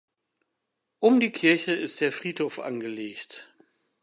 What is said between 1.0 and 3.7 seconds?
die Kirche ist der Friedhof angelegt.